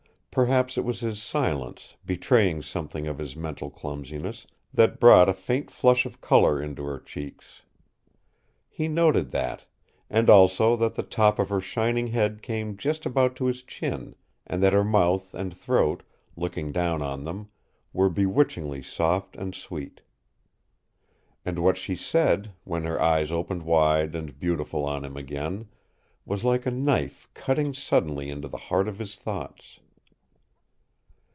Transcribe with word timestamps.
Perhaps 0.33 0.77
it 0.77 0.85
was 0.85 1.01
his 1.01 1.21
silence, 1.21 1.97
betraying 2.05 2.61
something 2.61 3.05
of 3.05 3.17
his 3.17 3.35
mental 3.35 3.69
clumsiness, 3.69 4.47
that 4.73 4.97
brought 4.97 5.27
a 5.27 5.33
faint 5.33 5.69
flush 5.69 6.05
of 6.05 6.21
color 6.21 6.61
into 6.63 6.85
her 6.85 6.99
cheeks. 6.99 7.63
He 8.69 8.87
noted 8.87 9.31
that; 9.31 9.65
and 10.09 10.29
also 10.29 10.77
that 10.77 10.95
the 10.95 11.03
top 11.03 11.37
of 11.37 11.49
her 11.49 11.59
shining 11.59 12.07
head 12.07 12.41
came 12.41 12.77
just 12.77 13.05
about 13.05 13.35
to 13.35 13.45
his 13.47 13.61
chin, 13.61 14.15
and 14.47 14.63
that 14.63 14.71
her 14.71 14.85
mouth 14.85 15.33
and 15.33 15.53
throat, 15.53 16.01
looking 16.37 16.71
down 16.71 17.01
on 17.01 17.25
them, 17.25 17.49
were 17.91 18.09
bewitchingly 18.09 18.81
soft 18.81 19.35
and 19.35 19.53
sweet. 19.53 19.99
And 21.43 21.59
what 21.59 21.75
she 21.77 21.93
said, 21.97 22.53
when 22.63 22.85
her 22.85 23.01
eyes 23.01 23.31
opened 23.33 23.63
wide 23.63 24.15
and 24.15 24.39
beautiful 24.39 24.85
on 24.85 25.03
him 25.03 25.17
again, 25.17 25.67
was 26.25 26.45
like 26.45 26.65
a 26.65 26.71
knife 26.71 27.27
cutting 27.33 27.73
suddenly 27.73 28.29
into 28.29 28.47
the 28.47 28.55
heart 28.71 28.87
of 28.87 28.97
his 28.97 29.17
thoughts. 29.17 29.79